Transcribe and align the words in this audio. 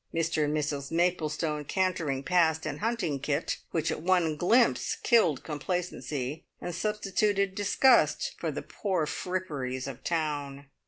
Mr 0.11 0.43
and 0.45 0.57
Mrs 0.57 0.89
Maplestone 0.89 1.63
cantering 1.63 2.23
past 2.23 2.65
in 2.65 2.79
hunting 2.79 3.19
kit, 3.19 3.57
which 3.69 3.91
at 3.91 4.01
one 4.01 4.35
glimpse 4.35 4.95
killed 5.03 5.43
complacency 5.43 6.43
and 6.59 6.73
substituted 6.73 7.53
disgust 7.53 8.33
for 8.39 8.49
the 8.49 8.63
poor 8.63 9.05
fripperies 9.05 9.85
of 9.85 10.03
town. 10.03 10.65